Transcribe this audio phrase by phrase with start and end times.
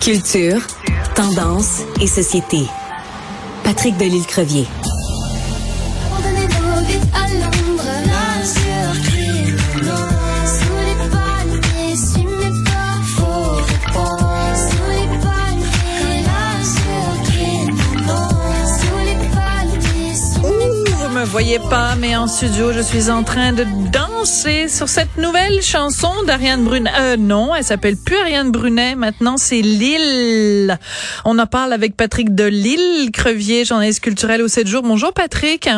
[0.00, 0.60] Culture,
[1.14, 2.66] tendance et société.
[3.64, 4.66] Patrick Delisle-Crevier.
[21.30, 25.62] Me voyez pas, mais en studio, je suis en train de danser sur cette nouvelle
[25.62, 26.90] chanson d'Ariane Brunet.
[26.98, 28.96] Euh, non, elle s'appelle plus Ariane Brunet.
[28.96, 30.76] Maintenant, c'est Lille.
[31.24, 34.82] On en parle avec Patrick de Lille, Crevier, journaliste culturel au 7 jours.
[34.82, 35.68] Bonjour, Patrick.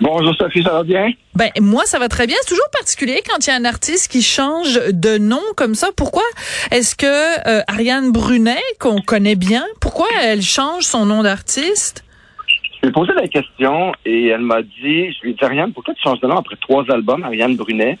[0.00, 1.10] Bonjour Sophie, ça va bien?
[1.34, 2.36] Ben moi ça va très bien.
[2.40, 5.88] C'est toujours particulier quand il y a un artiste qui change de nom comme ça.
[5.94, 6.22] Pourquoi
[6.70, 12.02] est-ce que euh, Ariane Brunet, qu'on connaît bien, pourquoi elle change son nom d'artiste?
[12.82, 15.72] Je lui ai posé la question et elle m'a dit, je lui ai dit, Ariane,
[15.72, 17.98] pourquoi tu changes de nom après trois albums, Ariane Brunet?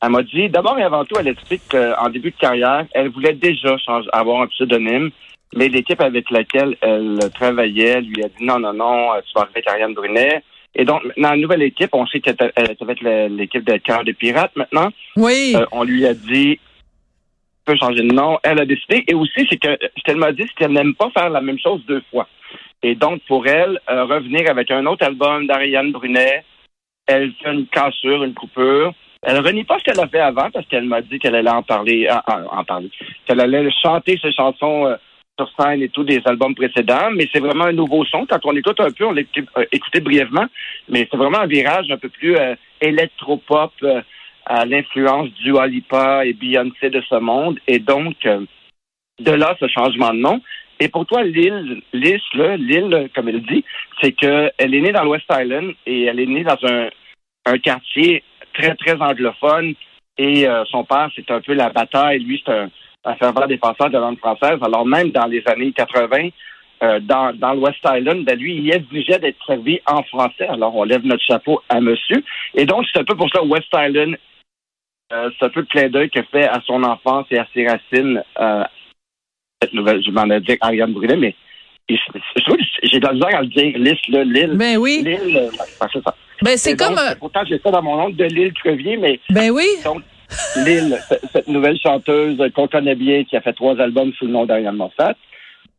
[0.00, 3.34] Elle m'a dit, d'abord et avant tout, elle explique qu'en début de carrière, elle voulait
[3.34, 5.10] déjà changer, avoir un pseudonyme,
[5.54, 9.68] mais l'équipe avec laquelle elle travaillait lui a dit, non, non, non, tu vas avec
[9.68, 10.42] Ariane Brunet.
[10.74, 14.12] Et donc, dans la nouvelle équipe, on sait qu'elle est avec l'équipe de Cœur de
[14.12, 14.88] Pirates maintenant.
[15.16, 15.52] Oui.
[15.54, 18.38] Euh, on lui a dit, tu peux changer de nom.
[18.42, 19.04] Elle a décidé.
[19.06, 21.58] Et aussi, c'est que ce qu'elle m'a dit, c'est qu'elle n'aime pas faire la même
[21.58, 22.26] chose deux fois.
[22.82, 26.44] Et donc, pour elle, euh, revenir avec un autre album d'Ariane Brunet,
[27.06, 28.92] elle fait une cassure, une coupure.
[29.22, 31.62] Elle renie pas ce qu'elle a fait avant parce qu'elle m'a dit qu'elle allait en
[31.62, 32.90] parler, en, parler,
[33.24, 34.96] qu'elle allait chanter ses chansons euh,
[35.38, 38.26] sur scène et tout des albums précédents, mais c'est vraiment un nouveau son.
[38.26, 39.22] Quand on écoute un peu, on l'a
[39.70, 40.46] écouté brièvement,
[40.88, 43.72] mais c'est vraiment un virage un peu plus euh, électropop
[44.44, 47.60] à l'influence du Lipa et Beyoncé de ce monde.
[47.68, 50.40] Et donc, de là, ce changement de nom.
[50.82, 53.64] Et pour toi, l'île, l'île, comme elle dit,
[54.00, 58.74] c'est qu'elle est née dans l'West Island et elle est née dans un, quartier très,
[58.74, 59.74] très anglophone.
[60.18, 62.18] Et euh, son père, c'est un peu la bataille.
[62.18, 62.68] Lui, c'est un,
[63.04, 64.58] un fervent défenseur de la langue française.
[64.60, 66.30] Alors même dans les années 80,
[66.82, 70.48] euh, dans, dans l'West Island, ben lui, il exigeait d'être servi en français.
[70.48, 72.24] Alors on lève notre chapeau à monsieur.
[72.56, 74.16] Et donc, c'est un peu pour ça, West Island,
[75.12, 77.68] euh, c'est un peu le clin d'œil que fait à son enfance et à ses
[77.68, 78.24] racines
[79.62, 81.34] cette nouvelle, je m'en ai dit Ariane Brunet, mais
[81.88, 84.52] j'ai de la misère à le dire, Lille, Lille.
[84.54, 85.02] Ben oui.
[85.04, 86.14] Lille, euh, c'est ça.
[86.42, 86.94] Ben c'est comme.
[86.94, 89.20] Donc, pourtant, j'ai ça dans mon nom de Lille Crevier, mais.
[89.30, 89.66] Ben oui.
[89.84, 90.02] Donc,
[90.64, 90.98] Lille,
[91.32, 94.76] cette nouvelle chanteuse qu'on connaît bien, qui a fait trois albums sous le nom d'Ariane
[94.76, 95.14] Moffat.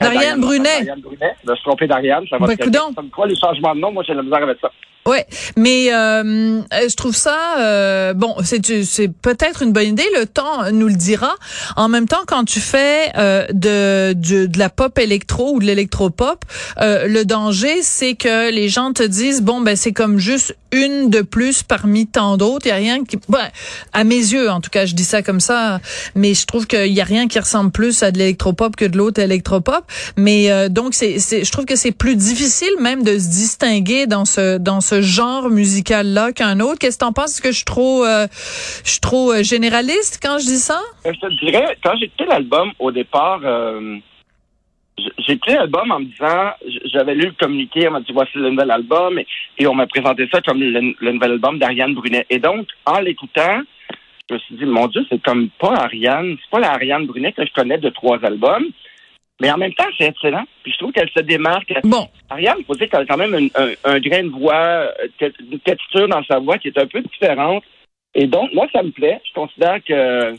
[0.00, 0.78] D'Ariane Brunet.
[0.80, 1.34] D'Ariane Brunet.
[1.44, 2.24] Je me suis trompé d'Ariane.
[2.28, 2.56] Ça va ben,
[2.94, 4.70] Comme quoi, les changements de nom, moi, j'ai de la misère avec ça.
[5.06, 5.24] Ouais,
[5.56, 8.34] mais euh, je trouve ça euh, bon.
[8.44, 10.06] C'est c'est peut-être une bonne idée.
[10.18, 11.34] Le temps nous le dira.
[11.76, 15.64] En même temps, quand tu fais euh, de, de, de la pop électro ou de
[15.64, 16.44] l'électropop,
[16.80, 21.08] euh, le danger c'est que les gens te disent bon ben c'est comme juste une
[21.08, 22.66] de plus parmi tant d'autres.
[22.66, 23.48] Il y a rien qui, ben,
[23.92, 25.80] à mes yeux en tout cas, je dis ça comme ça,
[26.16, 28.98] mais je trouve qu'il y a rien qui ressemble plus à de l'électropop que de
[28.98, 29.84] l'autre électropop.
[30.16, 34.24] Mais euh, donc c'est je trouve que c'est plus difficile même de se distinguer dans
[34.24, 36.78] ce dans ce genre musical-là qu'un autre.
[36.78, 37.34] Qu'est-ce que t'en penses?
[37.34, 38.26] Est-ce que je suis trop, euh,
[38.84, 40.80] je suis trop euh, généraliste quand je dis ça?
[41.06, 43.40] Euh, je te dirais, quand j'ai l'album, au départ,
[44.98, 46.50] j'ai écouté l'album en me disant,
[46.92, 49.18] j'avais lu le communiqué, on m'a dit voici le nouvel album,
[49.58, 52.26] et, on m'a présenté ça comme le, nouvel album d'Ariane Brunet.
[52.30, 53.60] Et donc, en l'écoutant,
[54.28, 57.32] je me suis dit, mon Dieu, c'est comme pas Ariane, c'est pas la Ariane Brunet
[57.32, 58.66] que je connais de trois albums.
[59.40, 60.44] Mais en même temps, c'est excellent.
[60.62, 61.72] Puis je trouve qu'elle se démarque.
[61.84, 62.08] Bon.
[62.30, 64.54] Ariane, il faut dire qu'elle a quand même un, un, grain de voix,
[65.22, 67.62] euh, une texture dans sa voix qui est un peu différente.
[68.14, 69.20] Et donc, moi, ça me plaît.
[69.28, 70.34] Je considère que,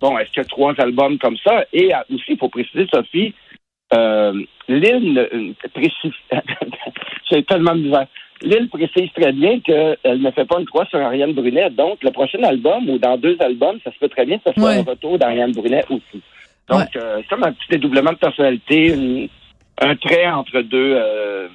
[0.00, 1.64] bon, est-ce qu'il y a trois albums comme ça?
[1.74, 3.34] Et euh, aussi, il faut préciser, Sophie,
[3.92, 4.32] euh,
[4.68, 6.12] Lille précise,
[7.28, 8.06] c'est tellement bizarre.
[8.40, 11.70] Lille précise très bien qu'elle ne fait pas une croix sur Ariane Brunet.
[11.70, 14.60] Donc, le prochain album ou dans deux albums, ça se peut très bien que ce
[14.60, 16.22] soit un retour d'Ariane Brunet aussi.
[16.68, 19.30] Donc, euh, comme un petit dédoublement de personnalité,
[19.80, 21.48] un trait entre deux, euh,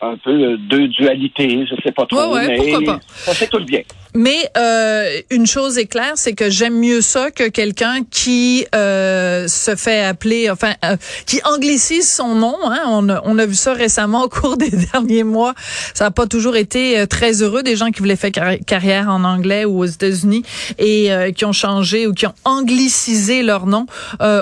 [0.00, 2.72] un peu euh, deux dualités, je sais pas trop, mais
[3.06, 3.82] ça fait tout le bien.
[4.14, 9.48] Mais euh, une chose est claire, c'est que j'aime mieux ça que quelqu'un qui euh,
[9.48, 12.56] se fait appeler, enfin, euh, qui anglicise son nom.
[12.64, 12.80] Hein.
[12.88, 15.54] On, a, on a vu ça récemment au cours des derniers mois.
[15.94, 18.32] Ça n'a pas toujours été euh, très heureux des gens qui voulaient faire
[18.66, 20.42] carrière en anglais ou aux États-Unis
[20.78, 23.86] et euh, qui ont changé ou qui ont anglicisé leur nom.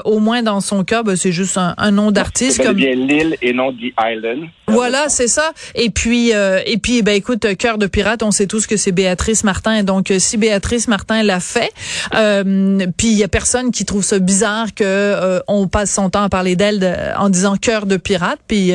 [0.05, 2.63] au moins dans son cas, ben, c'est juste un, un nom d'artiste.
[2.63, 4.49] comme bien l'île et non The Island.
[4.67, 5.53] Voilà, c'est ça.
[5.75, 9.43] Et puis, et puis, ben écoute, cœur de pirate, on sait tous que c'est Béatrice
[9.45, 11.71] Martin donc, euh, si Béatrice Martin l'a fait,
[12.15, 16.11] euh, puis il y a personne qui trouve ça bizarre que euh, on passe son
[16.11, 18.73] temps à parler d'elle en disant cœur de pirate, puis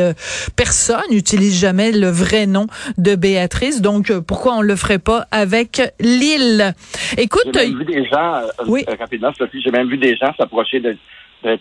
[0.56, 2.68] personne n'utilise jamais le vrai nom
[2.98, 3.82] de Béatrice.
[3.82, 6.74] Donc, pourquoi on le ferait pas avec Lille?
[7.18, 8.86] Écoute, j'ai même vu des gens, oui.
[9.00, 10.98] rapidement, Sophie, j'ai même vu des gens s'approcher de
[11.44, 11.60] de,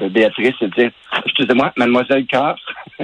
[0.00, 0.90] de Béatrice et dire
[1.24, 2.56] Excusez-moi, Mademoiselle Cœur.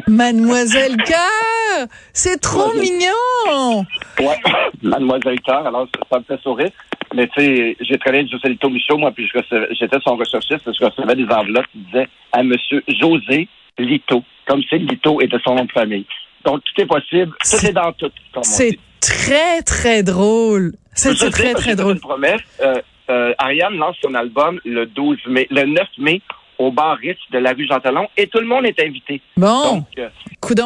[0.06, 1.86] Mademoiselle Cœur!
[2.12, 3.84] C'est trop mignon!
[4.20, 4.38] Ouais,
[4.82, 6.70] Mademoiselle Cœur, alors ça, me fait sourire.
[7.14, 9.28] Mais tu sais, j'ai travaillé avec José Lito Michaud, moi, puis
[9.72, 13.48] j'étais son recherchiste, je recevais des enveloppes qui disaient à Monsieur José
[13.78, 16.06] Lito, comme si Lito était son nom de famille.
[16.44, 17.32] Donc, tout est possible.
[17.42, 18.10] Tout est dans tout.
[18.42, 20.72] C'est très, très drôle.
[20.94, 21.94] C'est très, très drôle.
[21.94, 22.40] Une promesse.
[22.60, 26.22] Euh, euh, Ariane lance son album le 12 mai, le 9 mai
[26.60, 29.22] au bar Ritz de la rue Jean Talon et tout le monde est invité.
[29.36, 29.76] Bon.
[29.76, 30.08] Donc, euh,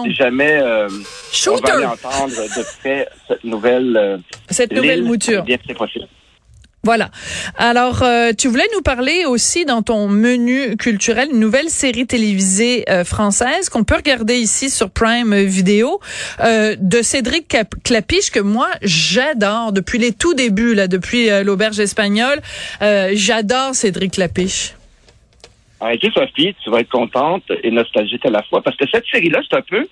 [0.05, 0.89] si jamais euh,
[1.49, 4.19] on va entendre de près cette nouvelle euh,
[4.51, 5.45] cette nouvelle mouture.
[5.45, 6.07] Bien, c'est possible.
[6.83, 7.11] Voilà.
[7.57, 12.85] Alors, euh, tu voulais nous parler aussi dans ton menu culturel une nouvelle série télévisée
[12.91, 16.01] euh, française qu'on peut regarder ici sur Prime Vidéo
[16.41, 22.43] euh, de Cédric Clapiche que moi j'adore depuis les tout débuts là, depuis l'auberge espagnole.
[22.81, 24.75] j'adore Cédric Clapiche.
[25.85, 29.41] Arrêtez Sophie, tu vas être contente et nostalgique à la fois parce que cette série-là
[29.49, 29.87] c'est un peu,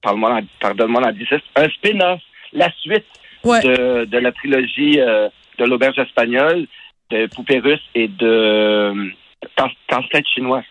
[0.00, 1.12] pardonne-moi la
[1.56, 2.20] un spin-off,
[2.52, 3.04] la suite
[3.44, 5.28] de, la trilogie euh,
[5.58, 6.66] de l'auberge espagnole,
[7.10, 9.10] de Poupée russe et de
[9.56, 10.62] Casse-tête chinois.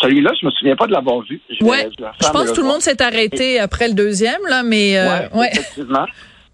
[0.00, 1.40] Celui-là, je me souviens pas de l'avoir vu.
[1.50, 1.88] Je, ouais.
[1.98, 5.48] je, pense que tout le monde s'est arrêté après le deuxième, là, mais euh, ouais,
[5.52, 6.06] effectivement.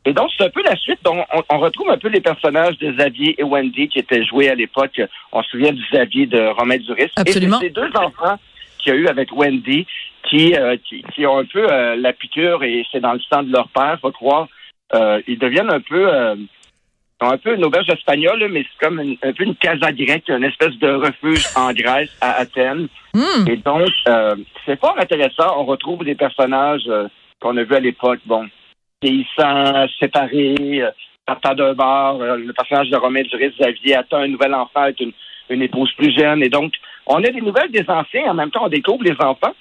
[0.05, 1.01] Et donc, c'est un peu la suite.
[1.07, 4.55] On, on, retrouve un peu les personnages de Xavier et Wendy qui étaient joués à
[4.55, 5.01] l'époque.
[5.33, 7.11] On se souvient du Xavier de Romain Duris.
[7.17, 7.61] Absolument.
[7.61, 8.39] Et ces deux enfants
[8.79, 9.87] qu'il y a eu avec Wendy
[10.29, 11.67] qui, euh, qui, qui, ont un peu
[11.97, 14.49] la piqûre et c'est dans le sang de leur père, faut croire,
[14.95, 16.37] euh, ils deviennent un peu euh,
[17.21, 20.77] un peu une auberge espagnole, mais c'est comme un peu une casa grecque, une espèce
[20.79, 22.89] de refuge en Grèce à Athènes.
[23.13, 23.49] Hmm.
[23.49, 25.59] Et donc, euh, c'est fort intéressant.
[25.59, 27.09] On retrouve des personnages euh,
[27.41, 28.47] qu'on a vus à l'époque, bon,
[29.03, 30.83] vieillissants, séparés,
[31.27, 32.19] partant d'un bar.
[32.19, 35.13] le personnage de Romain Duris, Xavier, attend un nouvel enfant avec une,
[35.51, 36.43] une épouse plus jeune.
[36.43, 36.73] Et donc,
[37.07, 38.31] on a des nouvelles des anciens.
[38.31, 39.55] En même temps, on découvre les enfants.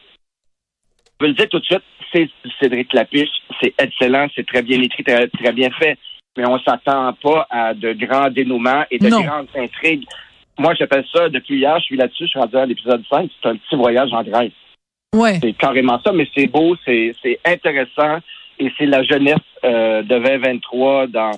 [1.20, 2.30] Je veux le dire tout de suite, c'est
[2.60, 3.30] Cédric Lapiche,
[3.62, 5.98] c'est excellent, c'est très bien écrit, très, très bien fait,
[6.38, 10.06] mais on s'attend pas à de grands dénouements et de grandes intrigues.
[10.60, 13.50] Moi, j'appelle ça, depuis hier, je suis là-dessus, je suis rendu à l'épisode 5, c'est
[13.50, 14.52] un petit voyage en Grèce.
[15.16, 15.40] Ouais.
[15.42, 18.20] C'est carrément ça, mais c'est beau, c'est intéressant,
[18.60, 21.32] et c'est la jeunesse euh, de 2023 dans,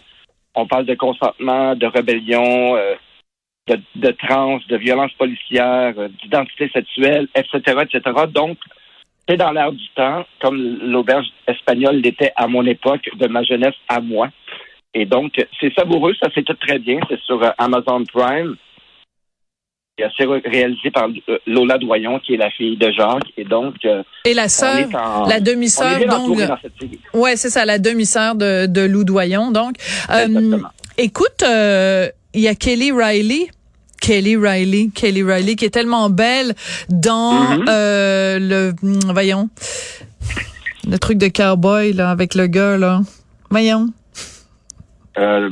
[0.56, 2.96] on parle de consentement, de rébellion, euh,
[3.68, 8.02] de, de trans, de violence policière, euh, d'identité sexuelle, etc., etc.
[8.30, 8.58] Donc,
[9.28, 13.76] c'est dans l'air du temps, comme l'auberge espagnole l'était à mon époque, de ma jeunesse
[13.88, 14.30] à moi.
[14.94, 17.00] Et donc, c'est savoureux, ça tout très bien.
[17.10, 18.56] C'est sur euh, Amazon Prime.
[20.18, 23.32] C'est réalisé par euh, Lola Doyon, qui est la fille de Jacques.
[23.38, 23.76] Et donc.
[23.86, 24.88] Euh, et la sœur,
[25.28, 26.38] la demi-sœur, donc.
[27.14, 29.76] Ouais, c'est ça, la demi-sœur de, de Lou Doyon, donc.
[30.98, 33.48] écoute, il y a Kelly Riley
[34.02, 36.56] Kelly Riley, Kelly Riley qui est tellement belle
[36.90, 37.66] dans mm-hmm.
[37.70, 39.50] euh, le mm, voyons
[40.88, 43.02] le truc de cowboy là avec le gars là.
[43.50, 43.88] Voyons.
[45.20, 45.50] Euh,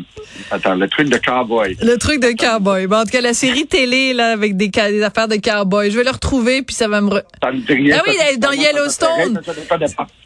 [0.50, 1.78] attends, le truc de cowboy.
[1.82, 2.88] Le truc de cowboy.
[2.88, 5.92] Bon, en tout cas, la série télé là avec des, des affaires de cowboy.
[5.92, 7.10] Je vais le retrouver puis ça va me.
[7.42, 9.42] Ça me dit ah oui, dans Yellowstone.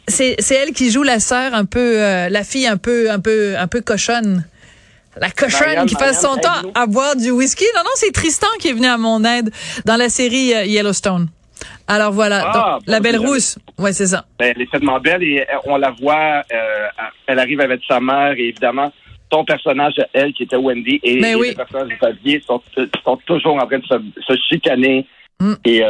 [0.08, 3.56] C'est elle qui joue la sœur un peu, euh, la fille un peu un peu
[3.58, 4.44] un peu cochonne.
[5.20, 7.64] La cochonne qui passe son temps à boire du whisky.
[7.74, 9.50] Non, non, c'est Tristan qui est venu à mon aide
[9.84, 11.28] dans la série euh, Yellowstone.
[11.86, 13.58] Alors voilà, ah, la belle rousse.
[13.78, 14.24] Ouais, c'est ça.
[14.38, 16.86] Ben, elle est tellement belle et on la voit, euh,
[17.26, 18.92] elle arrive avec sa mère et évidemment,
[19.32, 22.60] son personnage, elle, qui était Wendy, et, ben les personnages de Xavier sont,
[23.04, 23.86] sont toujours en train de
[24.20, 25.06] se, chicaner.
[25.40, 25.54] Mm.
[25.64, 25.80] Et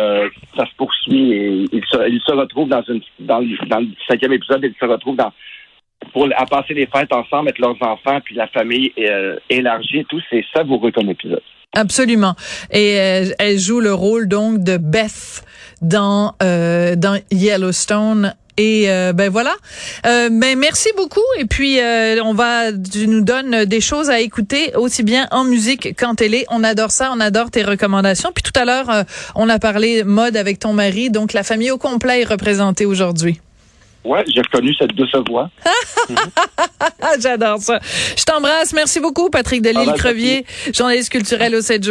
[0.57, 4.63] ça se poursuit et ils se, se retrouvent dans une dans, dans le cinquième épisode,
[4.63, 5.33] ils se retrouvent dans
[6.13, 10.05] pour à passer les fêtes ensemble avec leurs enfants, puis la famille euh, élargie et
[10.05, 11.43] tout, c'est savoureux comme épisode.
[11.75, 12.35] Absolument.
[12.71, 15.45] Et euh, elle joue le rôle donc de Beth
[15.81, 18.35] dans euh, dans Yellowstone.
[18.57, 19.55] Et euh, ben voilà.
[20.07, 21.21] Euh, ben merci beaucoup.
[21.39, 21.79] Et puis
[22.23, 26.45] on va, tu nous donnes des choses à écouter aussi bien en musique qu'en télé.
[26.51, 27.11] On adore ça.
[27.15, 28.31] On adore tes recommandations.
[28.33, 29.05] Puis tout à l'heure,
[29.35, 31.11] on a parlé mode avec ton mari.
[31.11, 33.41] Donc la famille au complet est représentée aujourd'hui.
[34.05, 35.49] Ouais, j'ai reconnu cette douce voix.
[37.21, 37.79] J'adore ça.
[38.17, 38.73] Je t'embrasse.
[38.73, 40.45] Merci beaucoup, Patrick Delisle-Crevier,
[40.75, 41.91] journaliste culturel au 7 jours.